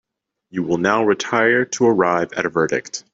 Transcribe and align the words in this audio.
You 0.49 0.63
will 0.63 0.79
now 0.79 1.03
retire 1.05 1.63
to 1.63 1.85
arrive 1.85 2.33
at 2.33 2.47
a 2.47 2.49
verdict. 2.49 3.03